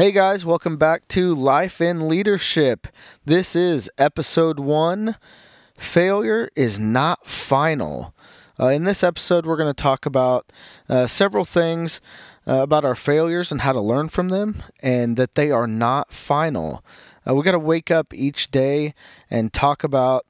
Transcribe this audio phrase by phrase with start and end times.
[0.00, 2.86] Hey guys, welcome back to Life in Leadership.
[3.26, 5.16] This is episode one
[5.76, 8.14] Failure is not final.
[8.58, 10.50] Uh, in this episode, we're going to talk about
[10.88, 12.00] uh, several things
[12.46, 16.14] uh, about our failures and how to learn from them, and that they are not
[16.14, 16.82] final.
[17.28, 18.94] Uh, we got to wake up each day
[19.28, 20.24] and talk about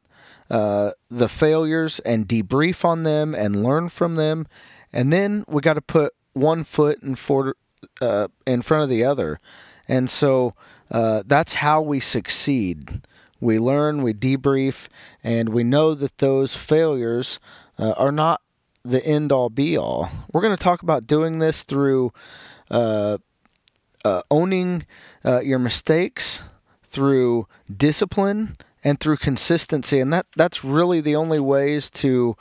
[0.51, 4.49] uh, the failures and debrief on them and learn from them,
[4.93, 7.55] and then we got to put one foot in for,
[8.01, 9.39] uh, in front of the other.
[9.89, 10.55] And so
[10.91, 13.03] uh, that's how we succeed.
[13.41, 14.89] We learn, we debrief,
[15.25, 17.41] and we know that those failures
[17.79, 18.43] uh, are not
[18.85, 20.11] the end all be all.
[20.33, 22.13] We're going to talk about doing this through
[22.71, 23.19] uh,
[24.05, 24.87] uh owning
[25.25, 26.43] uh, your mistakes,
[26.85, 30.01] through discipline, and through consistency.
[30.01, 32.37] And that, that's really the only ways to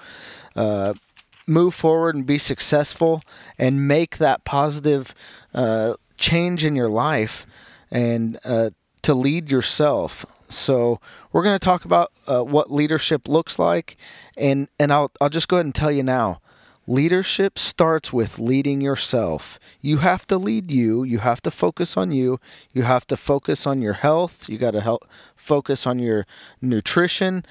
[1.50, 3.22] move forward and be successful
[3.58, 5.14] and make that positive
[5.54, 7.46] uh, change in your life
[7.92, 8.70] and uh,
[9.02, 10.26] to lead yourself.
[10.50, 11.00] So
[11.32, 13.98] we're going to talk about uh, what leadership looks like,
[14.38, 16.42] and and I'll I'll just go ahead and tell you now.
[16.90, 19.60] Leadership starts with leading yourself.
[19.80, 21.04] You have to lead you.
[21.04, 22.40] You have to focus on you.
[22.74, 24.50] You have to focus on your health.
[24.50, 26.26] You got to help focus on your
[26.64, 27.46] nutrition,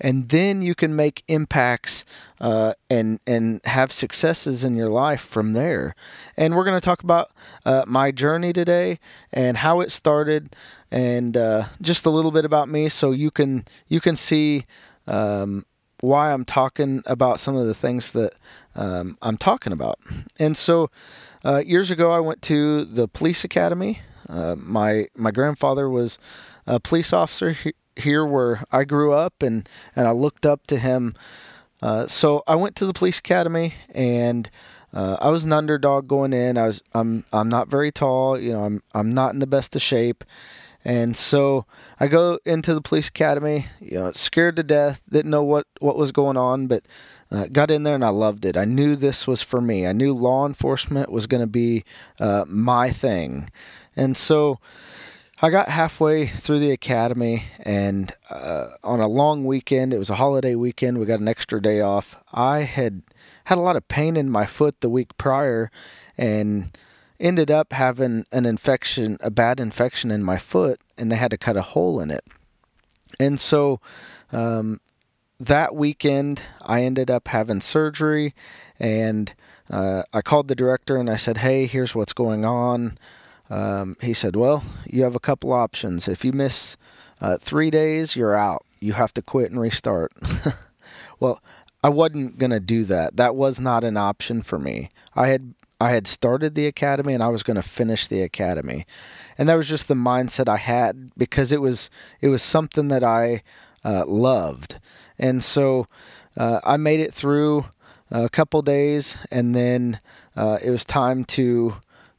[0.00, 2.04] and then you can make impacts
[2.40, 5.96] uh, and and have successes in your life from there.
[6.36, 7.32] And we're going to talk about
[7.64, 9.00] uh, my journey today
[9.32, 10.54] and how it started,
[10.92, 14.66] and uh, just a little bit about me, so you can you can see.
[15.08, 15.66] Um,
[16.00, 18.34] why I'm talking about some of the things that
[18.74, 19.98] um, I'm talking about.
[20.38, 20.90] And so,
[21.44, 24.00] uh, years ago, I went to the police academy.
[24.28, 26.18] Uh, my my grandfather was
[26.66, 30.78] a police officer he, here where I grew up, and and I looked up to
[30.78, 31.14] him.
[31.82, 34.50] Uh, so I went to the police academy, and
[34.94, 36.56] uh, I was an underdog going in.
[36.56, 38.64] I was I'm I'm not very tall, you know.
[38.64, 40.24] I'm I'm not in the best of shape,
[40.84, 41.66] and so
[41.98, 45.96] I go into the police academy, you know, scared to death, didn't know what what
[45.96, 46.84] was going on, but
[47.30, 48.56] uh, got in there and I loved it.
[48.56, 49.86] I knew this was for me.
[49.86, 51.84] I knew law enforcement was going to be
[52.20, 53.50] uh, my thing,
[53.96, 54.58] and so
[55.42, 60.14] I got halfway through the academy, and uh, on a long weekend, it was a
[60.14, 62.16] holiday weekend, we got an extra day off.
[62.32, 63.02] I had
[63.44, 65.70] had a lot of pain in my foot the week prior
[66.16, 66.76] and
[67.24, 71.38] ended up having an infection, a bad infection in my foot, and they had to
[71.38, 72.24] cut a hole in it.
[73.18, 73.80] And so
[74.30, 74.80] um,
[75.40, 78.34] that weekend, I ended up having surgery,
[78.78, 79.32] and
[79.70, 82.98] uh, I called the director and I said, Hey, here's what's going on.
[83.48, 86.06] Um, he said, Well, you have a couple options.
[86.06, 86.76] If you miss
[87.20, 88.64] uh, three days, you're out.
[88.80, 90.12] You have to quit and restart.
[91.20, 91.42] well,
[91.82, 93.16] I wasn't going to do that.
[93.16, 94.90] That was not an option for me.
[95.14, 98.86] I had I had started the academy and I was going to finish the academy.
[99.36, 101.90] And that was just the mindset I had because it was
[102.20, 103.42] it was something that I
[103.84, 104.78] uh, loved.
[105.18, 105.86] And so
[106.36, 107.66] uh, I made it through
[108.10, 110.00] a couple days and then
[110.36, 111.74] uh, it was time to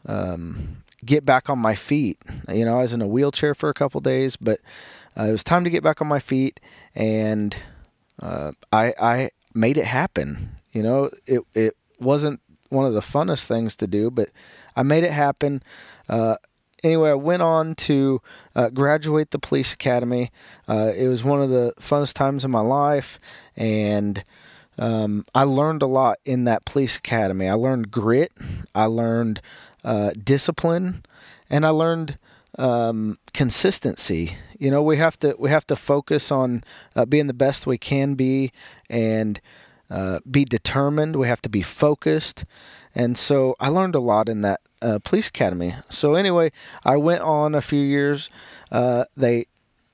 [0.06, 2.18] um, get back on my feet.
[2.48, 4.60] You know, I was in a wheelchair for a couple days, but
[5.18, 6.60] uh, it was time to get back on my feet,
[6.94, 7.58] and
[8.22, 10.50] uh, I I made it happen.
[10.72, 14.30] You know, it it wasn't one of the funnest things to do, but
[14.76, 15.64] I made it happen.
[16.10, 16.38] Uh,
[16.84, 18.22] anyway, I went on to
[18.56, 20.32] uh, graduate the police academy.
[20.68, 23.20] Uh, it was one of the funnest times of my life,
[23.56, 24.24] and
[24.78, 27.48] um, I learned a lot in that police academy.
[27.48, 28.32] I learned grit.
[28.74, 29.42] I learned
[29.84, 31.04] uh, discipline,
[31.50, 32.18] and I learned
[32.58, 34.38] um, consistency.
[34.58, 36.64] You know, we have to we have to focus on
[36.96, 38.52] uh, being the best we can be,
[38.90, 39.40] and
[39.90, 41.16] uh, be determined.
[41.16, 42.46] We have to be focused,
[42.94, 45.76] and so I learned a lot in that uh, police academy.
[45.90, 46.52] So anyway,
[46.84, 48.30] I went on a few years.
[48.72, 49.46] Uh, they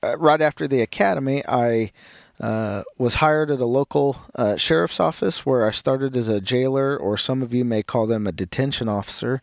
[0.02, 1.92] uh, right after the academy, I.
[2.40, 4.16] Uh, was hired at a local
[4.56, 8.26] sheriff's office where I started as a jailer, or some of you may call them
[8.26, 9.42] a detention officer.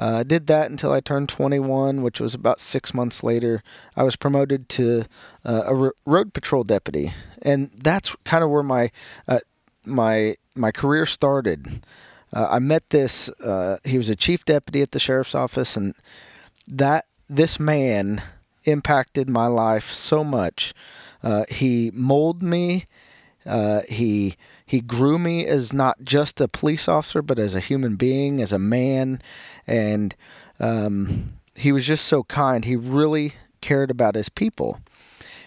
[0.00, 3.62] I did that until I turned 21, which was about six months later.
[3.94, 5.04] I was promoted to
[5.44, 7.12] a road patrol deputy,
[7.42, 8.90] and that's kind of where my
[9.86, 11.84] my my career started.
[12.32, 13.28] Uh, I met this.
[13.40, 15.94] Uh, he was a chief deputy at the sheriff's office, and
[16.66, 18.22] that this man
[18.64, 20.74] impacted my life so much.
[21.22, 22.86] Uh, he molded me.
[23.88, 24.36] he
[24.66, 28.52] he grew me as not just a police officer, but as a human being, as
[28.52, 29.20] a man,
[29.66, 30.14] and
[30.58, 32.64] um, he was just so kind.
[32.64, 34.80] He really cared about his people,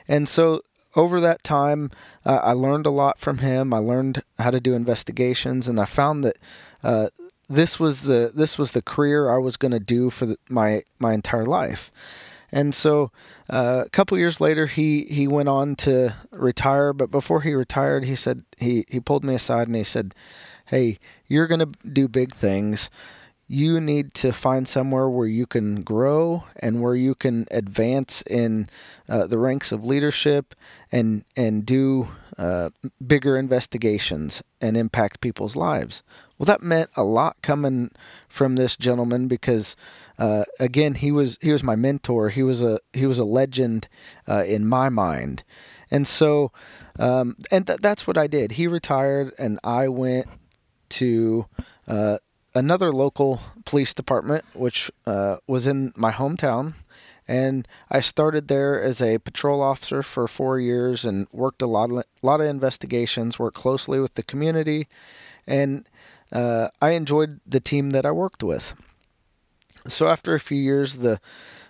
[0.07, 0.61] and so
[0.97, 1.91] over that time,
[2.25, 3.73] uh, I learned a lot from him.
[3.73, 6.37] I learned how to do investigations, and I found that
[6.83, 7.09] uh,
[7.47, 10.83] this was the this was the career I was going to do for the, my
[10.99, 11.91] my entire life.
[12.51, 13.11] And so
[13.49, 16.93] uh, a couple years later, he, he went on to retire.
[16.93, 20.15] But before he retired, he said he, he pulled me aside and he said,
[20.67, 20.97] "Hey,
[21.27, 22.89] you're going to do big things.
[23.47, 28.69] You need to find somewhere where you can grow and where you can advance in
[29.07, 30.53] uh, the ranks of leadership
[30.91, 32.69] and and do uh,
[33.05, 36.03] bigger investigations and impact people's lives."
[36.37, 37.91] Well, that meant a lot coming
[38.27, 39.75] from this gentleman because,
[40.19, 42.29] uh, again, he was he was my mentor.
[42.29, 43.87] He was a he was a legend
[44.27, 45.43] uh, in my mind,
[45.89, 46.51] and so
[46.99, 48.53] um, and th- that's what I did.
[48.53, 50.27] He retired, and I went
[50.89, 51.45] to
[51.87, 52.17] uh,
[52.57, 56.73] another local police department, which uh, was in my hometown.
[57.27, 61.91] And I started there as a patrol officer for four years and worked a lot,
[61.91, 64.87] of, lot of investigations, worked closely with the community,
[65.45, 65.85] and
[66.31, 68.73] uh, I enjoyed the team that I worked with.
[69.87, 71.19] So after a few years, the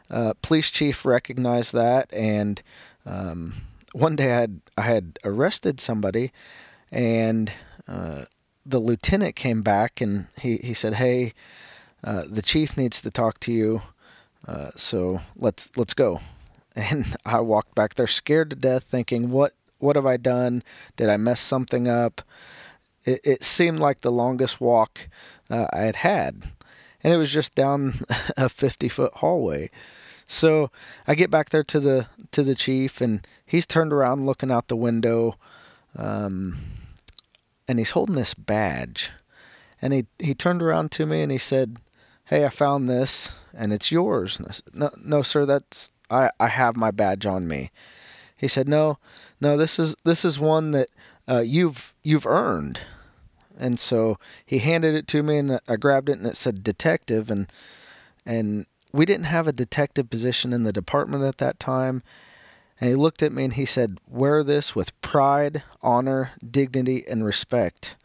[0.09, 2.61] uh, police chief recognized that, and
[3.05, 3.53] um,
[3.93, 6.31] one day I had I had arrested somebody,
[6.91, 7.51] and
[7.87, 8.25] uh,
[8.67, 11.33] the lieutenant came back and he, he said, "Hey,
[12.03, 13.81] uh, the chief needs to talk to you,
[14.47, 16.19] uh, so let's let's go."
[16.75, 20.63] And I walked back there, scared to death, thinking, "What what have I done?
[20.95, 22.21] Did I mess something up?"
[23.07, 25.07] it, it seemed like the longest walk
[25.49, 26.43] uh, I had had.
[27.03, 28.01] And it was just down
[28.37, 29.71] a 50 foot hallway.
[30.27, 30.69] So
[31.07, 34.67] I get back there to the to the chief, and he's turned around looking out
[34.67, 35.37] the window,
[35.95, 36.57] um,
[37.67, 39.11] and he's holding this badge.
[39.81, 41.77] And he he turned around to me and he said,
[42.25, 46.47] "Hey, I found this, and it's yours." And said, "No, no, sir, that's I I
[46.47, 47.71] have my badge on me."
[48.35, 48.97] He said, "No,
[49.39, 50.89] no, this is this is one that
[51.27, 52.79] uh, you've you've earned."
[53.59, 57.29] And so he handed it to me, and I grabbed it, and it said detective,
[57.29, 57.51] and
[58.25, 62.03] and we didn't have a detective position in the department at that time.
[62.79, 67.25] And he looked at me and he said, "Wear this with pride, honor, dignity, and
[67.25, 67.95] respect."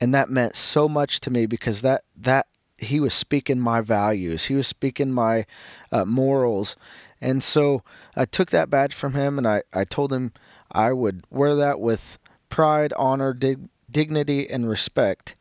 [0.00, 2.46] And that meant so much to me because that that
[2.78, 4.44] he was speaking my values.
[4.44, 5.46] He was speaking my
[5.90, 6.76] uh, morals.
[7.20, 7.82] And so
[8.14, 10.32] I took that badge from him and I, I told him
[10.70, 12.18] I would wear that with
[12.48, 15.34] pride, honor, dig, dignity and respect.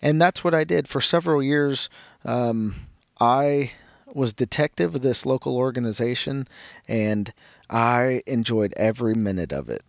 [0.00, 1.90] And that's what I did for several years.
[2.24, 2.86] Um,
[3.20, 3.72] I
[4.12, 6.48] was detective of this local organization,
[6.88, 7.32] and
[7.70, 9.84] I enjoyed every minute of it.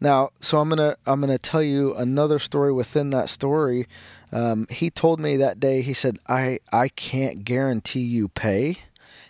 [0.00, 3.86] Now, so I'm gonna I'm gonna tell you another story within that story.
[4.32, 5.82] Um, he told me that day.
[5.82, 8.78] He said, "I I can't guarantee you pay."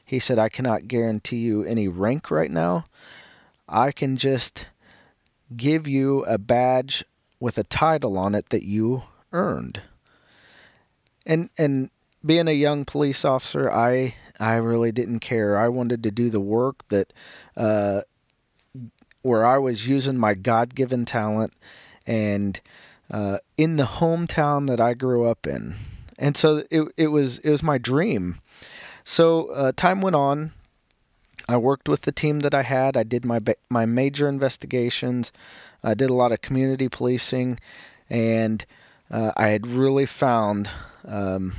[0.05, 2.85] He said, "I cannot guarantee you any rank right now.
[3.69, 4.67] I can just
[5.57, 7.05] give you a badge
[7.41, 9.83] with a title on it that you earned.
[11.27, 11.91] And and
[12.25, 15.57] being a young police officer, I I really didn't care.
[15.57, 17.13] I wanted to do the work that
[17.57, 18.03] uh,
[19.23, 21.53] where I was using my God given talent
[22.07, 22.61] and
[23.11, 25.75] uh, in the hometown that I grew up in.
[26.19, 28.41] And so it it was it was my dream.
[29.05, 30.53] So uh, time went on.
[31.49, 32.97] I worked with the team that I had.
[32.97, 35.33] I did my my major investigations.
[35.83, 37.61] I did a lot of community policing,
[38.11, 38.67] and
[39.11, 40.71] uh, I had really found
[41.05, 41.55] um,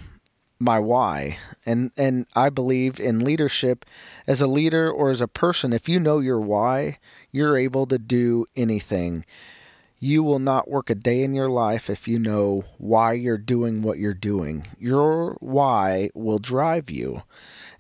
[0.60, 1.38] my why.
[1.66, 3.86] And and I believe in leadership
[4.28, 5.74] as a leader or as a person.
[5.74, 7.00] If you know your why,
[7.32, 9.26] you're able to do anything.
[10.00, 13.82] You will not work a day in your life if you know why you're doing
[13.82, 14.66] what you're doing.
[14.80, 17.24] Your why will drive you.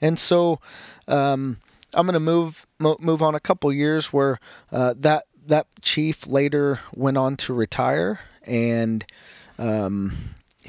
[0.01, 0.59] And so
[1.07, 1.57] um,
[1.93, 4.39] I'm going to move move on a couple years where
[4.71, 9.05] uh, that that chief later went on to retire, and
[9.57, 10.11] um,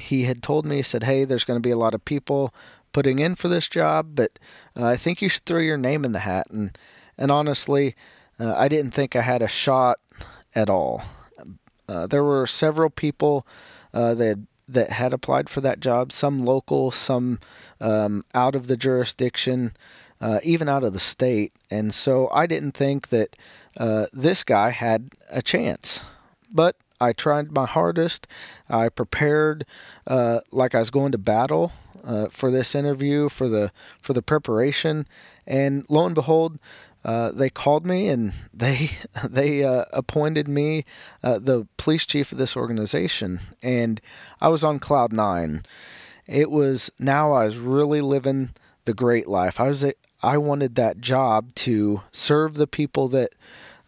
[0.01, 2.53] he had told me, he said, "Hey, there's going to be a lot of people
[2.93, 4.37] putting in for this job, but
[4.75, 6.77] uh, I think you should throw your name in the hat." And
[7.17, 7.95] and honestly,
[8.39, 9.99] uh, I didn't think I had a shot
[10.55, 11.03] at all.
[11.87, 13.45] Uh, there were several people
[13.93, 17.39] uh, that that had applied for that job, some local, some
[17.79, 19.73] um, out of the jurisdiction,
[20.21, 21.51] uh, even out of the state.
[21.69, 23.35] And so I didn't think that
[23.75, 26.03] uh, this guy had a chance.
[26.53, 28.27] But I tried my hardest.
[28.69, 29.65] I prepared
[30.07, 31.71] uh, like I was going to battle
[32.03, 35.07] uh, for this interview, for the for the preparation,
[35.45, 36.59] and lo and behold,
[37.03, 38.91] uh, they called me and they
[39.27, 40.85] they uh, appointed me
[41.23, 43.99] uh, the police chief of this organization, and
[44.39, 45.63] I was on cloud nine.
[46.27, 48.51] It was now I was really living
[48.85, 49.59] the great life.
[49.59, 49.85] I was
[50.23, 53.33] I wanted that job to serve the people that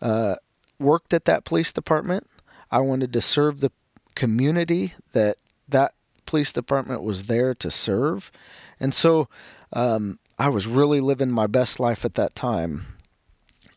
[0.01, 0.35] uh,
[0.79, 2.27] worked at that police department.
[2.73, 3.71] I wanted to serve the
[4.15, 5.37] community that
[5.69, 5.93] that
[6.25, 8.31] police department was there to serve.
[8.79, 9.29] And so
[9.73, 12.87] um, I was really living my best life at that time.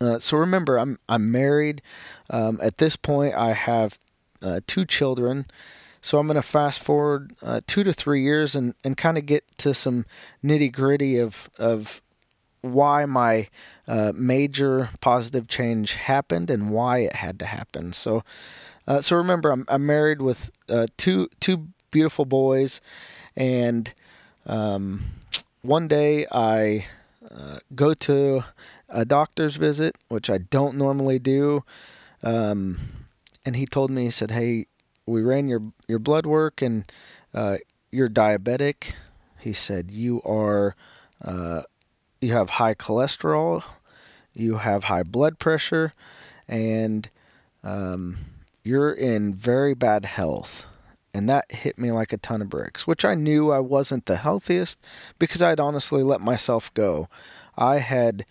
[0.00, 1.82] Uh, so remember, I'm I'm married.
[2.30, 3.98] Um, at this point, I have
[4.40, 5.46] uh, two children.
[6.00, 9.26] So I'm going to fast forward uh, two to three years and, and kind of
[9.26, 10.06] get to some
[10.42, 12.00] nitty gritty of of
[12.62, 13.48] why my
[13.86, 17.92] uh, major positive change happened and why it had to happen.
[17.92, 18.24] So,
[18.86, 22.80] uh, so remember, I'm, I'm married with uh, two two beautiful boys,
[23.36, 23.92] and
[24.46, 25.04] um,
[25.62, 26.86] one day I
[27.30, 28.44] uh, go to
[28.88, 31.64] a doctor's visit, which I don't normally do,
[32.22, 32.78] um,
[33.44, 34.66] and he told me he said, "Hey,
[35.06, 36.90] we ran your your blood work and
[37.34, 37.56] uh,
[37.90, 38.92] you're diabetic."
[39.38, 40.74] He said, "You are."
[41.24, 41.62] Uh,
[42.20, 43.62] you have high cholesterol,
[44.34, 45.92] you have high blood pressure,
[46.48, 47.08] and
[47.62, 48.16] um,
[48.66, 50.66] you're in very bad health.
[51.14, 54.16] And that hit me like a ton of bricks, which I knew I wasn't the
[54.16, 54.78] healthiest
[55.18, 57.08] because I'd honestly let myself go.
[57.56, 58.26] I had,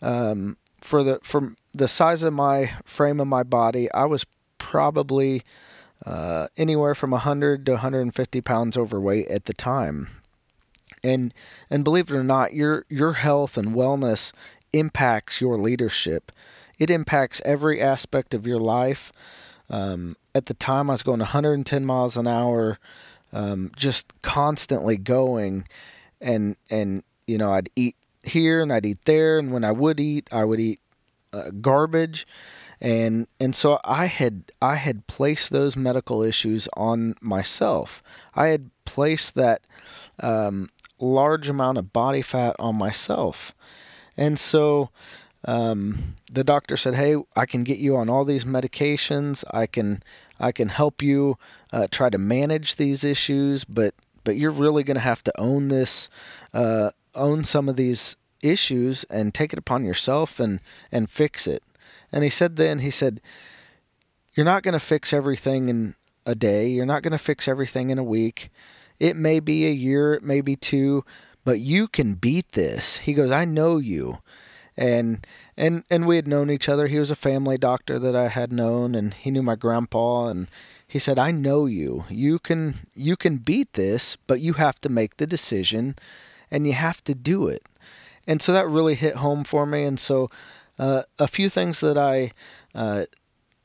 [0.00, 4.24] um, for the for the size of my frame of my body, I was
[4.56, 5.42] probably
[6.06, 10.08] uh, anywhere from 100 to 150 pounds overweight at the time
[11.02, 11.32] and
[11.68, 14.32] and believe it or not your your health and wellness
[14.72, 16.32] impacts your leadership
[16.78, 19.12] it impacts every aspect of your life
[19.70, 22.78] um, at the time i was going 110 miles an hour
[23.32, 25.66] um, just constantly going
[26.20, 29.98] and and you know i'd eat here and i'd eat there and when i would
[30.00, 30.80] eat i would eat
[31.32, 32.26] uh, garbage
[32.80, 38.02] and and so I had I had placed those medical issues on myself.
[38.34, 39.62] I had placed that
[40.20, 43.54] um, large amount of body fat on myself.
[44.16, 44.90] And so
[45.46, 49.44] um, the doctor said, "Hey, I can get you on all these medications.
[49.50, 50.02] I can
[50.38, 51.38] I can help you
[51.72, 53.94] uh, try to manage these issues, but
[54.24, 56.10] but you're really going to have to own this,
[56.52, 60.60] uh, own some of these issues, and take it upon yourself and
[60.92, 61.62] and fix it."
[62.12, 63.20] And he said, then he said,
[64.34, 65.94] "You're not going to fix everything in
[66.26, 66.68] a day.
[66.68, 68.50] You're not going to fix everything in a week.
[68.98, 71.04] It may be a year, it may be two,
[71.44, 72.98] but you can beat this.
[72.98, 74.18] He goes, I know you.
[74.76, 76.86] And and and we had known each other.
[76.86, 80.48] He was a family doctor that I had known and he knew my grandpa and
[80.86, 82.04] he said, "I know you.
[82.08, 85.96] You can you can beat this, but you have to make the decision
[86.50, 87.62] and you have to do it."
[88.26, 90.30] And so that really hit home for me and so
[90.80, 92.32] uh, a few things that I
[92.74, 93.04] uh,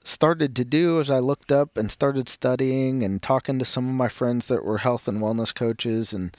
[0.04, 3.96] started to do as I looked up and started studying and talking to some of
[3.96, 6.36] my friends that were health and wellness coaches, and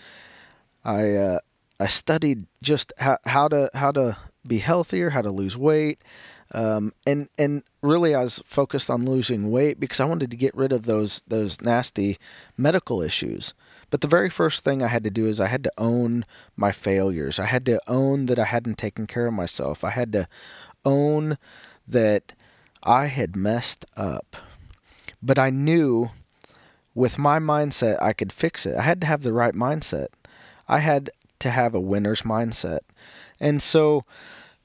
[0.85, 1.39] I uh,
[1.81, 6.01] I studied just how, how to how to be healthier, how to lose weight,
[6.53, 10.55] um, and and really I was focused on losing weight because I wanted to get
[10.55, 12.19] rid of those those nasty
[12.57, 13.55] medical issues.
[13.91, 16.25] But the very first thing I had to do is I had to own
[16.57, 17.39] my failures.
[17.39, 19.85] I had to own that I hadn't taken care of myself.
[19.85, 20.29] I had to
[20.85, 21.39] own
[21.87, 22.33] that
[22.83, 24.37] I had messed up.
[25.23, 26.11] But I knew
[26.95, 28.77] with my mindset I could fix it.
[28.77, 30.09] I had to have the right mindset.
[30.69, 31.11] I had
[31.41, 32.81] to have a winner's mindset.
[33.41, 34.05] And so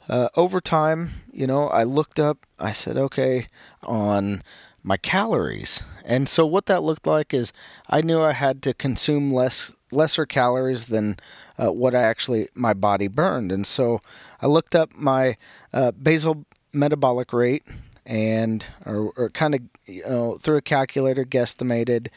[0.09, 3.47] uh, over time, you know, I looked up, I said, okay,
[3.83, 4.43] on
[4.83, 5.83] my calories.
[6.03, 7.53] And so what that looked like is
[7.89, 11.17] I knew I had to consume less lesser calories than
[11.57, 13.51] uh, what I actually my body burned.
[13.51, 14.01] And so
[14.41, 15.37] I looked up my
[15.73, 17.63] uh, basal metabolic rate
[18.05, 22.07] and or, or kind of you know through a calculator guesstimated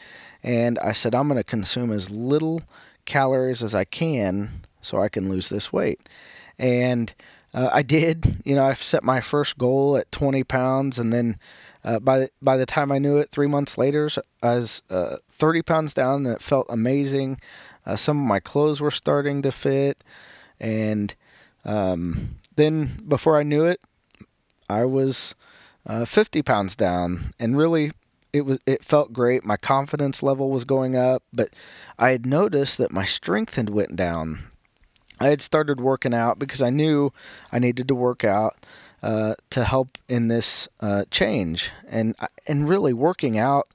[0.41, 2.63] and i said i'm going to consume as little
[3.05, 4.49] calories as i can
[4.81, 5.99] so i can lose this weight
[6.57, 7.13] and
[7.53, 11.37] uh, i did you know i set my first goal at 20 pounds and then
[11.85, 14.09] uh, by by the time I knew it, three months later,
[14.41, 17.39] I was uh, 30 pounds down, and it felt amazing.
[17.85, 20.03] Uh, some of my clothes were starting to fit,
[20.59, 21.13] and
[21.63, 23.79] um, then before I knew it,
[24.67, 25.35] I was
[25.85, 27.91] uh, 50 pounds down, and really
[28.33, 29.45] it was it felt great.
[29.45, 31.49] My confidence level was going up, but
[31.99, 34.45] I had noticed that my strength had went down.
[35.19, 37.11] I had started working out because I knew
[37.51, 38.55] I needed to work out
[39.01, 42.15] uh, to help in this uh, change, and
[42.47, 43.67] and really working out.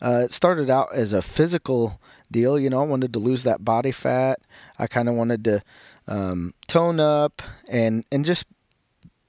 [0.00, 2.58] Uh, it started out as a physical deal.
[2.58, 4.40] You know, I wanted to lose that body fat.
[4.78, 5.62] I kind of wanted to
[6.06, 8.46] um, tone up and and just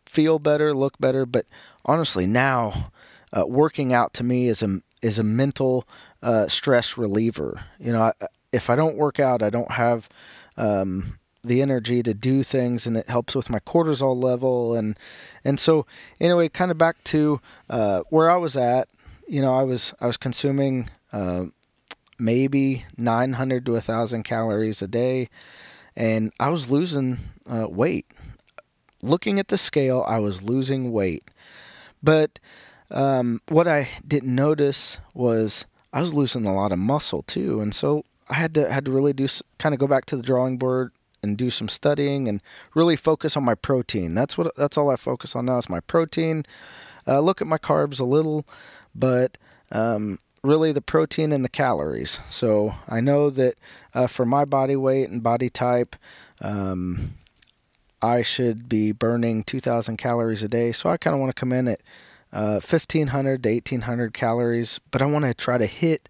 [0.05, 1.25] feel better, look better.
[1.25, 1.45] But
[1.85, 2.91] honestly, now
[3.33, 5.87] uh, working out to me is a is a mental
[6.21, 7.63] uh, stress reliever.
[7.79, 8.13] You know, I,
[8.51, 10.09] if I don't work out, I don't have
[10.57, 11.17] um,
[11.47, 14.75] the energy to do things, and it helps with my cortisol level.
[14.75, 14.97] And
[15.43, 15.85] and so
[16.19, 18.87] anyway, kind of back to uh, where I was at.
[19.27, 21.45] You know, I was I was consuming uh,
[22.19, 25.29] maybe 900 to 1,000 calories a day,
[25.95, 28.05] and I was losing uh, weight.
[29.01, 31.23] Looking at the scale, I was losing weight.
[32.01, 32.39] But
[32.91, 37.73] um, what I didn't notice was I was losing a lot of muscle too, and
[37.73, 40.57] so I had to had to really do kind of go back to the drawing
[40.57, 40.91] board
[41.25, 42.41] and do some studying and
[42.73, 44.13] really focus on my protein.
[44.13, 46.45] That's what that's all I focus on now is my protein.
[47.07, 48.45] Uh, look at my carbs a little,
[48.95, 49.37] but
[49.71, 52.19] um, really the protein and the calories.
[52.29, 53.55] So I know that
[53.93, 55.95] uh, for my body weight and body type,
[56.41, 57.15] um,
[58.01, 60.71] I should be burning 2,000 calories a day.
[60.71, 61.81] So I kind of want to come in at
[62.31, 66.07] uh, 1,500 to 1,800 calories, but I want to try to hit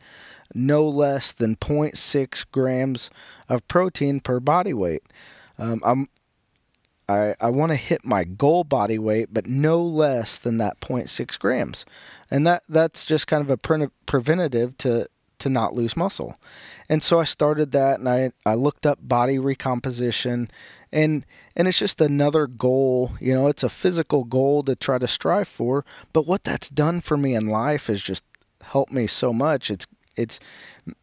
[0.53, 3.09] no less than 0.6 grams
[3.49, 5.03] of protein per body weight.
[5.57, 6.09] Um, I'm
[7.07, 11.37] I, I want to hit my goal body weight, but no less than that 0.6
[11.37, 11.85] grams.
[12.31, 15.07] And that, that's just kind of a pre- preventative to,
[15.39, 16.39] to not lose muscle.
[16.89, 20.49] And so I started that and I, I looked up body recomposition
[20.91, 21.25] and
[21.57, 25.47] and it's just another goal, you know, it's a physical goal to try to strive
[25.47, 25.83] for,
[26.13, 28.23] but what that's done for me in life has just
[28.63, 29.69] helped me so much.
[29.69, 30.39] It's it's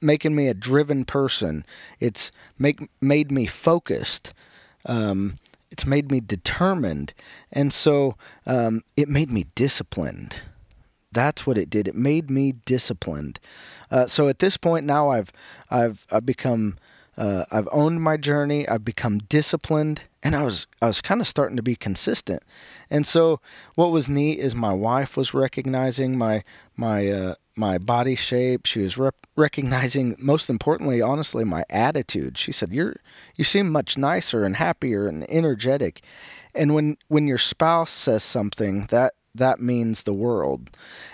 [0.00, 1.64] making me a driven person.
[2.00, 4.32] It's make made me focused.
[4.86, 5.38] Um,
[5.70, 7.14] it's made me determined,
[7.52, 8.16] and so
[8.46, 10.36] um, it made me disciplined.
[11.12, 11.88] That's what it did.
[11.88, 13.38] It made me disciplined.
[13.90, 15.32] Uh, so at this point now, I've
[15.70, 16.76] I've I've become
[17.16, 18.66] uh, I've owned my journey.
[18.66, 22.42] I've become disciplined, and I was I was kind of starting to be consistent.
[22.88, 23.40] And so,
[23.74, 26.42] what was neat is my wife was recognizing my
[26.76, 28.66] my uh, my body shape.
[28.66, 32.38] She was rep- recognizing, most importantly, honestly, my attitude.
[32.38, 32.96] She said, "You're
[33.36, 36.02] you seem much nicer and happier and energetic."
[36.54, 40.70] And when when your spouse says something, that that means the world.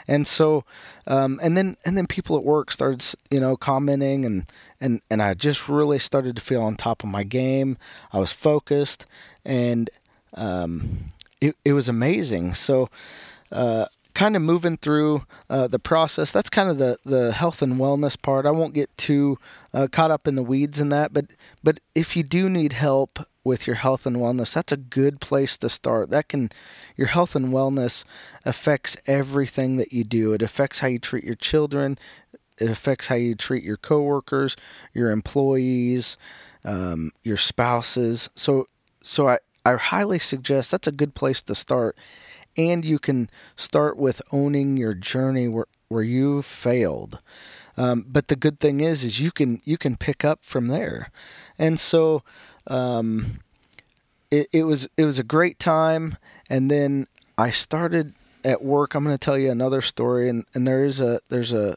[0.06, 0.64] And so,
[1.06, 4.44] um, and then and then people at work started, you know, commenting, and
[4.80, 7.78] and and I just really started to feel on top of my game.
[8.12, 9.06] I was focused,
[9.44, 9.90] and
[10.34, 12.54] um, it it was amazing.
[12.54, 12.88] So.
[13.50, 16.30] Uh, kind of moving through uh, the process.
[16.30, 18.46] That's kind of the, the health and wellness part.
[18.46, 19.38] I won't get too
[19.72, 21.26] uh, caught up in the weeds in that, but
[21.62, 25.56] but if you do need help with your health and wellness, that's a good place
[25.58, 26.10] to start.
[26.10, 26.50] That can
[26.96, 28.04] your health and wellness
[28.44, 30.32] affects everything that you do.
[30.32, 31.98] It affects how you treat your children.
[32.58, 34.56] It affects how you treat your coworkers,
[34.92, 36.16] your employees,
[36.64, 38.30] um, your spouses.
[38.34, 38.66] So
[39.02, 41.96] so I, I highly suggest that's a good place to start
[42.58, 47.20] and you can start with owning your journey where where you failed.
[47.78, 51.10] Um, but the good thing is, is you can you can pick up from there,
[51.58, 52.22] and so
[52.66, 53.40] um,
[54.30, 56.18] it, it was it was a great time.
[56.50, 58.94] And then I started at work.
[58.94, 61.76] I'm going to tell you another story, and, and there is a there's a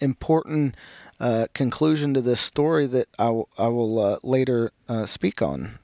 [0.00, 0.74] important
[1.20, 5.78] uh, conclusion to this story that I will I will uh, later uh, speak on.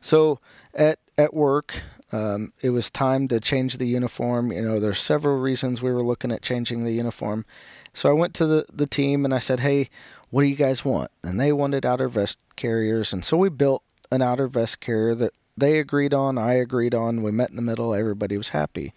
[0.00, 0.38] So
[0.74, 4.50] at at work, um, it was time to change the uniform.
[4.52, 7.44] You know, there's several reasons we were looking at changing the uniform.
[7.92, 9.90] So I went to the, the team and I said, hey,
[10.30, 11.10] what do you guys want?
[11.22, 13.12] And they wanted outer vest carriers.
[13.12, 17.22] And so we built an outer vest carrier that they agreed on, I agreed on.
[17.22, 18.94] We met in the middle, everybody was happy.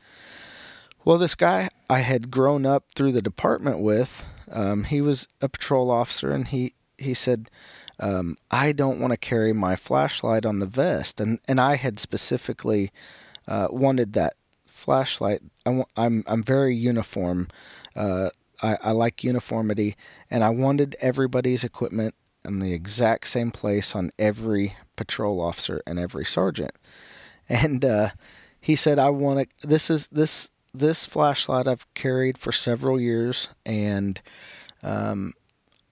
[1.04, 5.50] Well, this guy I had grown up through the department with, um, he was a
[5.50, 7.50] patrol officer, and he, he said,
[8.02, 12.00] um, I don't want to carry my flashlight on the vest, and and I had
[12.00, 12.92] specifically
[13.48, 14.34] uh, wanted that
[14.66, 15.42] flashlight.
[15.66, 17.48] I am I'm, I'm very uniform.
[17.96, 19.96] Uh, I, I like uniformity,
[20.30, 26.00] and I wanted everybody's equipment in the exact same place on every patrol officer and
[26.00, 26.72] every sergeant.
[27.48, 28.12] And uh,
[28.60, 29.68] he said, "I want to.
[29.68, 34.20] This is this this flashlight I've carried for several years, and
[34.82, 35.34] um,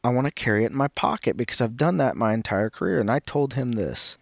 [0.04, 3.00] I want to carry it in my pocket because I've done that my entire career.
[3.00, 4.18] And I told him this.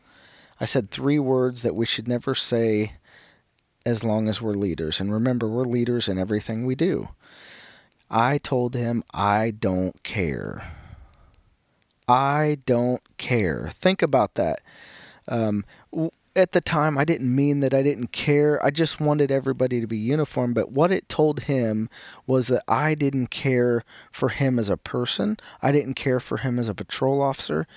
[0.59, 2.93] I said three words that we should never say
[3.85, 4.99] as long as we're leaders.
[4.99, 7.09] And remember, we're leaders in everything we do.
[8.09, 10.71] I told him, I don't care.
[12.07, 13.69] I don't care.
[13.73, 14.61] Think about that.
[15.27, 15.65] Um,
[16.37, 18.63] at the time, I didn't mean that I didn't care.
[18.63, 20.53] I just wanted everybody to be uniform.
[20.53, 21.89] But what it told him
[22.27, 26.59] was that I didn't care for him as a person, I didn't care for him
[26.59, 27.67] as a patrol officer.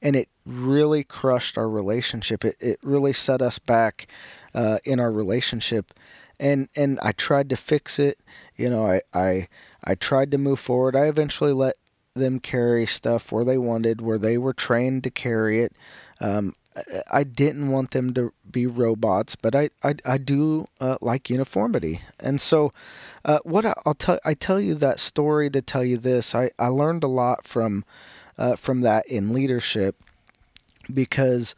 [0.00, 2.44] And it really crushed our relationship.
[2.44, 4.08] It, it really set us back
[4.54, 5.92] uh, in our relationship.
[6.40, 8.18] And, and I tried to fix it.
[8.56, 9.48] You know, I, I,
[9.84, 10.96] I tried to move forward.
[10.96, 11.76] I eventually let
[12.14, 15.72] them carry stuff where they wanted, where they were trained to carry it.
[16.20, 16.54] Um,
[17.10, 22.02] I didn't want them to be robots, but I I, I do uh, like uniformity,
[22.20, 22.72] and so
[23.24, 26.34] uh, what I, will tell I tell you that story to tell you this.
[26.34, 27.84] I, I learned a lot from
[28.36, 29.96] uh, from that in leadership
[30.92, 31.54] because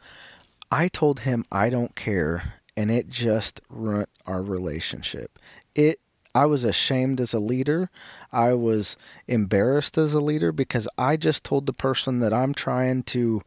[0.71, 5.37] I told him I don't care, and it just ruined our relationship.
[5.75, 5.99] It
[6.33, 7.89] I was ashamed as a leader.
[8.31, 8.95] I was
[9.27, 13.41] embarrassed as a leader because I just told the person that I'm trying to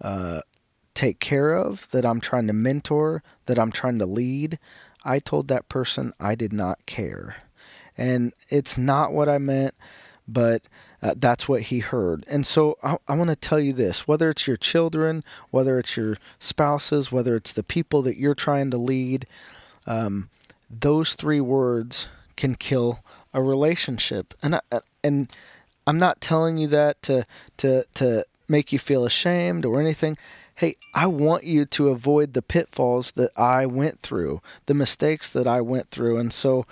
[0.00, 0.40] uh,
[0.94, 4.58] take care of, that I'm trying to mentor, that I'm trying to lead.
[5.04, 7.36] I told that person I did not care.
[7.96, 9.74] And it's not what I meant,
[10.26, 10.62] but
[11.02, 12.24] uh, that's what he heard.
[12.26, 15.96] And so I, I want to tell you this whether it's your children, whether it's
[15.96, 19.26] your spouses, whether it's the people that you're trying to lead,
[19.86, 20.30] um,
[20.70, 23.00] those three words can kill
[23.32, 24.34] a relationship.
[24.42, 25.28] And I, uh, and
[25.86, 27.26] I'm not telling you that to
[27.58, 30.16] to to make you feel ashamed or anything.
[30.56, 35.46] Hey, I want you to avoid the pitfalls that I went through, the mistakes that
[35.48, 36.66] I went through, and so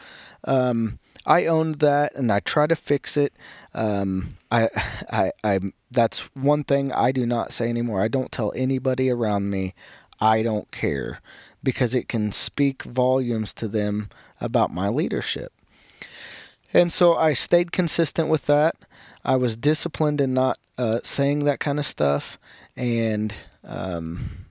[0.45, 3.33] um, I owned that and I try to fix it.
[3.75, 4.69] Um, I,
[5.11, 8.03] I, I, that's one thing I do not say anymore.
[8.03, 9.75] I don't tell anybody around me
[10.21, 11.21] I don't care
[11.63, 14.09] because it can speak volumes to them
[14.41, 15.53] about my leadership.
[16.73, 18.77] And so I stayed consistent with that.
[19.25, 22.39] I was disciplined in not uh, saying that kind of stuff,
[22.77, 24.47] and um,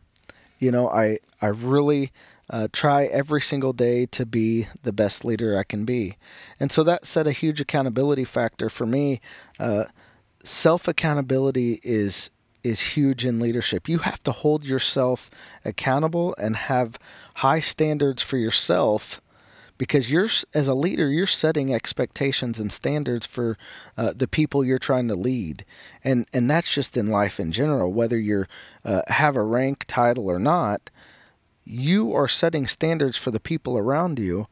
[0.60, 2.12] you know, I I really
[2.50, 6.18] uh, try every single day to be the best leader I can be,
[6.60, 9.22] and so that set a huge accountability factor for me.
[9.60, 9.86] Uh,
[10.44, 12.32] Self accountability is
[12.64, 13.88] is huge in leadership.
[13.88, 15.30] You have to hold yourself
[15.66, 16.98] accountable and have
[17.36, 19.22] high standards for yourself
[19.82, 23.58] because you're as a leader you're setting expectations and standards for
[23.98, 25.66] uh, the people you're trying to lead.
[26.04, 28.46] And and that's just in life in general whether you
[28.86, 30.92] uh, have a rank title or not
[31.66, 34.46] you are setting standards for the people around you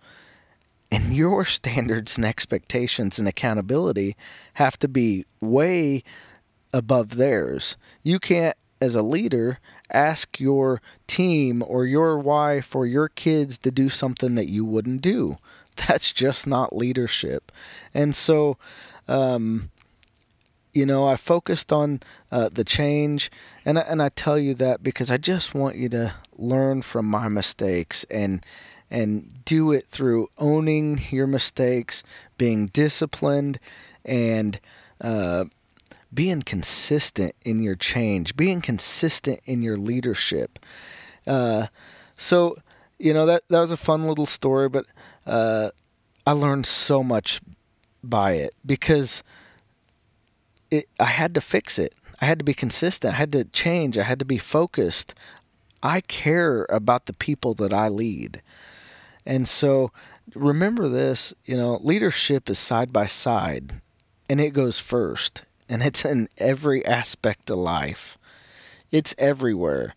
[0.89, 4.17] and your standards and expectations and accountability
[4.55, 6.03] have to be way
[6.73, 7.77] above theirs.
[8.01, 9.59] You can't as a leader
[9.91, 15.01] ask your team or your wife or your kids to do something that you wouldn't
[15.01, 15.37] do.
[15.87, 17.51] That's just not leadership.
[17.93, 18.57] And so,
[19.07, 19.71] um,
[20.73, 23.31] you know, I focused on uh, the change,
[23.65, 27.05] and I, and I tell you that because I just want you to learn from
[27.05, 28.45] my mistakes and
[28.91, 32.03] and do it through owning your mistakes,
[32.37, 33.59] being disciplined,
[34.03, 34.59] and
[34.99, 35.45] uh,
[36.13, 40.59] being consistent in your change, being consistent in your leadership.
[41.27, 41.67] Uh,
[42.17, 42.57] so,
[42.97, 44.85] you know that that was a fun little story, but
[45.25, 45.69] uh,
[46.27, 47.41] I learned so much
[48.03, 49.23] by it because
[50.69, 51.95] it I had to fix it.
[52.21, 53.13] I had to be consistent.
[53.13, 53.97] I had to change.
[53.97, 55.13] I had to be focused.
[55.81, 58.41] I care about the people that I lead.
[59.25, 59.91] And so
[60.35, 63.81] remember this, you know, leadership is side by side
[64.29, 68.17] and it goes first and it's in every aspect of life.
[68.91, 69.93] It's everywhere.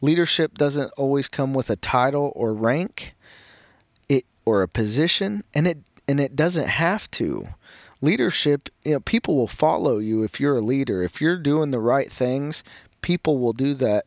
[0.00, 3.12] Leadership doesn't always come with a title or rank,
[4.08, 5.78] it or a position, and it
[6.08, 7.48] and it doesn't have to.
[8.00, 11.02] Leadership, you know, people will follow you if you're a leader.
[11.02, 12.64] If you're doing the right things,
[13.02, 14.06] people will do that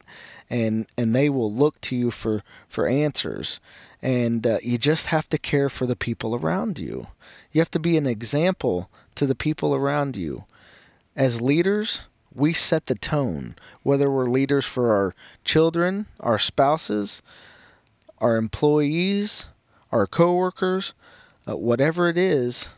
[0.49, 3.59] and and they will look to you for for answers
[4.01, 7.07] and uh, you just have to care for the people around you
[7.51, 10.43] you have to be an example to the people around you
[11.15, 17.21] as leaders, we set the tone, whether we're leaders for our children, our spouses,
[18.19, 19.49] our employees,
[19.91, 20.93] our coworkers,
[21.47, 22.69] uh, whatever it is,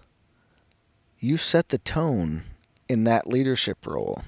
[1.20, 2.44] you set the tone
[2.90, 4.24] in that leadership role.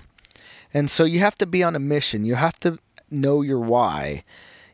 [0.74, 2.24] And so you have to be on a mission.
[2.24, 4.24] You have to know your why.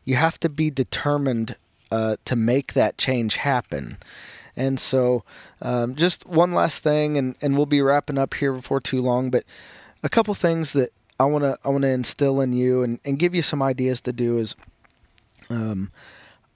[0.04, 1.56] You have to be determined
[1.90, 3.98] uh, to make that change happen.
[4.56, 5.24] And so,
[5.60, 9.30] um, just one last thing, and, and we'll be wrapping up here before too long.
[9.30, 9.44] But
[10.02, 13.18] a couple things that I want to I want to instill in you and, and
[13.18, 14.54] give you some ideas to do is,
[15.50, 15.90] um,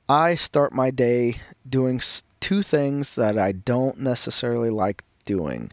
[0.09, 2.01] I start my day doing
[2.41, 5.73] two things that I don't necessarily like doing.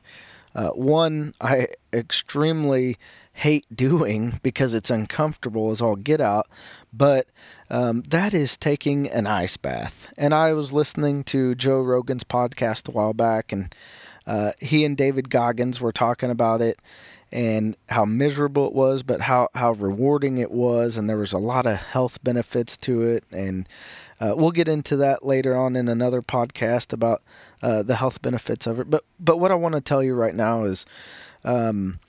[0.54, 2.98] Uh, one, I extremely
[3.36, 6.48] hate doing because it's uncomfortable as all get out,
[6.92, 7.28] but
[7.70, 10.08] um, that is taking an ice bath.
[10.18, 13.74] And I was listening to Joe Rogan's podcast a while back, and
[14.26, 16.80] uh, he and David Goggins were talking about it
[17.32, 20.96] and how miserable it was, but how, how rewarding it was.
[20.96, 23.24] And there was a lot of health benefits to it.
[23.32, 23.68] And
[24.20, 27.22] uh, we'll get into that later on in another podcast about
[27.62, 28.90] uh, the health benefits of it.
[28.90, 30.86] But, but what I want to tell you right now is
[31.44, 32.00] um,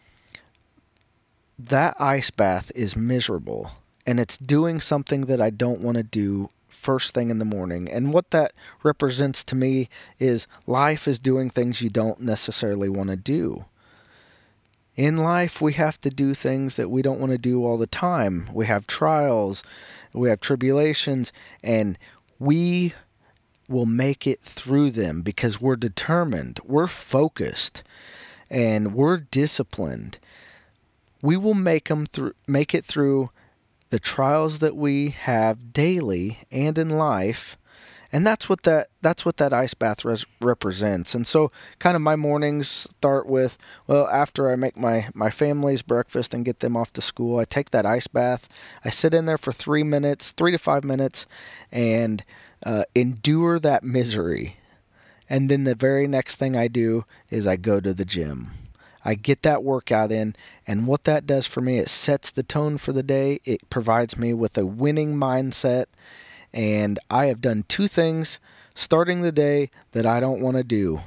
[1.59, 3.71] that ice bath is miserable
[4.07, 7.91] and it's doing something that I don't want to do first thing in the morning.
[7.91, 8.53] And what that
[8.85, 9.89] represents to me
[10.21, 13.65] is life is doing things you don't necessarily want to do.
[14.95, 17.87] In life, we have to do things that we don't want to do all the
[17.87, 18.49] time.
[18.53, 19.63] We have trials,
[20.15, 21.99] we have tribulations, and
[22.39, 22.95] we
[23.69, 27.83] will make it through them because we're determined, we're focused,
[28.49, 30.19] and we're disciplined.
[31.23, 33.31] We will make them through make it through
[33.91, 37.57] the trials that we have daily and in life.
[38.13, 41.15] And that's what that that's what that ice bath res- represents.
[41.15, 45.83] And so kind of my mornings start with well after i make my my family's
[45.83, 48.49] breakfast and get them off to school i take that ice bath.
[48.85, 51.27] I sit in there for three minutes three to five minutes
[51.73, 52.25] and
[52.65, 54.57] uh, endure that misery.
[55.29, 58.51] And then the very next thing i do is i go to the gym
[59.07, 60.35] I get that workout in,
[60.67, 63.41] and what that does for me, it sets the tone for the day.
[63.45, 65.87] It provides me with a winning mindset,
[66.53, 68.41] and I have done two things
[68.75, 71.03] starting the day that I don't want to do.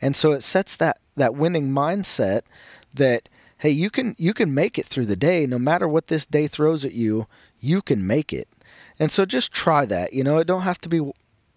[0.00, 2.42] And so it sets that that winning mindset
[2.92, 6.26] that hey, you can you can make it through the day no matter what this
[6.26, 7.26] day throws at you,
[7.60, 8.48] you can make it.
[8.98, 10.12] And so just try that.
[10.12, 11.12] You know, it don't have to be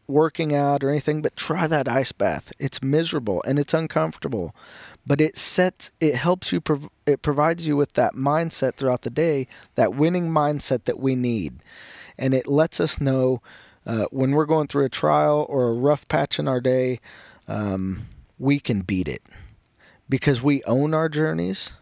[0.07, 2.53] working out or anything, but try that ice bath.
[2.59, 4.55] It's miserable and it's uncomfortable,
[5.07, 9.09] but it sets it helps you prov- it provides you with that mindset throughout the
[9.09, 11.59] day, that winning mindset that we need.
[12.17, 13.41] And it lets us know
[13.85, 16.99] uh, when we're going through a trial or a rough patch in our day,
[17.47, 19.23] um, we can beat it
[20.09, 21.73] because we own our journeys,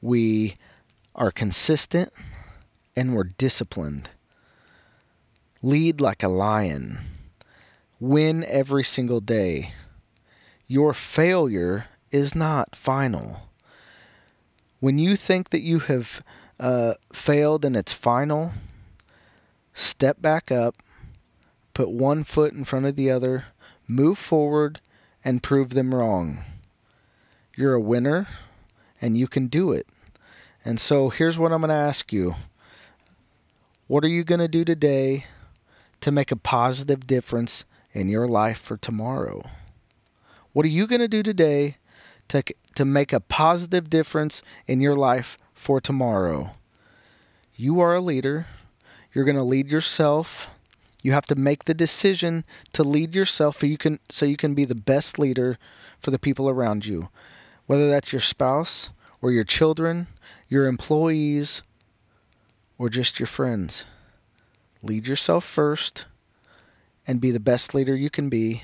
[0.00, 0.56] we
[1.14, 2.12] are consistent,
[2.96, 4.10] and we're disciplined.
[5.62, 6.98] Lead like a lion.
[8.00, 9.72] Win every single day.
[10.66, 13.48] Your failure is not final.
[14.78, 16.22] When you think that you have
[16.60, 18.52] uh, failed and it's final,
[19.74, 20.76] step back up,
[21.74, 23.46] put one foot in front of the other,
[23.88, 24.80] move forward,
[25.24, 26.44] and prove them wrong.
[27.56, 28.28] You're a winner
[29.00, 29.86] and you can do it.
[30.64, 32.36] And so here's what I'm going to ask you
[33.86, 35.26] What are you going to do today
[36.00, 39.48] to make a positive difference in your life for tomorrow?
[40.52, 41.76] What are you going to do today
[42.32, 42.42] to,
[42.74, 46.52] to make a positive difference in your life for tomorrow?
[47.54, 48.46] You are a leader.
[49.12, 50.48] You're going to lead yourself.
[51.02, 54.54] You have to make the decision to lead yourself so you can so you can
[54.54, 55.58] be the best leader
[55.98, 57.10] for the people around you.
[57.66, 58.90] Whether that's your spouse
[59.20, 60.06] or your children,
[60.48, 61.62] your employees,
[62.78, 63.84] or just your friends.
[64.82, 66.06] Lead yourself first
[67.06, 68.62] and be the best leader you can be.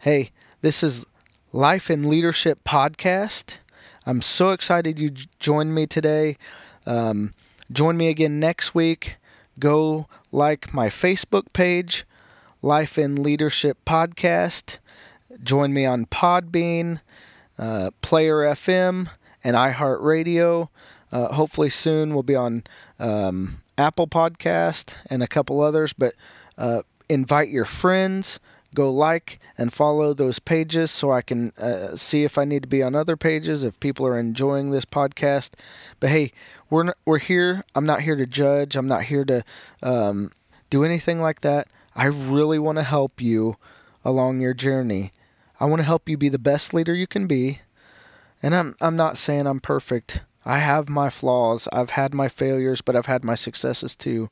[0.00, 1.06] Hey, this is
[1.52, 3.56] Life and Leadership Podcast.
[4.04, 6.36] I'm so excited you joined me today.
[6.84, 7.32] Um,
[7.72, 9.16] join me again next week.
[9.58, 12.04] Go like my Facebook page,
[12.60, 14.76] Life and Leadership Podcast.
[15.42, 17.00] Join me on Podbean,
[17.58, 19.08] uh, Player FM,
[19.42, 20.68] and iHeartRadio.
[21.10, 22.64] Uh, hopefully soon we'll be on
[22.98, 25.94] um, Apple Podcast, and a couple others.
[25.94, 26.14] But
[26.58, 28.38] uh, invite your friends.
[28.74, 32.68] Go like and follow those pages so I can uh, see if I need to
[32.68, 35.52] be on other pages if people are enjoying this podcast.
[36.00, 36.32] But hey,
[36.68, 37.64] we're we're here.
[37.74, 38.76] I'm not here to judge.
[38.76, 39.42] I'm not here to
[39.82, 40.32] um,
[40.70, 41.68] do anything like that.
[41.96, 43.56] I really want to help you
[44.04, 45.12] along your journey.
[45.58, 47.60] I want to help you be the best leader you can be.
[48.42, 50.20] And I'm I'm not saying I'm perfect.
[50.44, 51.68] I have my flaws.
[51.72, 54.30] I've had my failures, but I've had my successes too.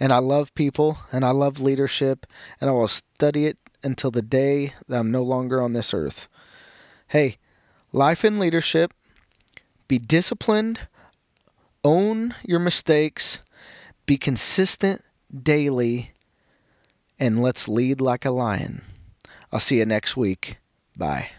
[0.00, 2.26] And I love people and I love leadership
[2.60, 6.28] and I will study it until the day that I'm no longer on this earth.
[7.08, 7.38] Hey,
[7.92, 8.92] life and leadership,
[9.86, 10.80] be disciplined,
[11.84, 13.40] own your mistakes,
[14.06, 15.02] be consistent
[15.42, 16.12] daily,
[17.18, 18.82] and let's lead like a lion.
[19.52, 20.58] I'll see you next week.
[20.96, 21.30] Bye.